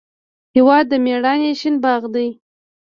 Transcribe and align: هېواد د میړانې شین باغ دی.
هېواد 0.55 0.85
د 0.91 0.93
میړانې 1.05 1.49
شین 1.59 1.75
باغ 1.83 2.01
دی. 2.13 2.27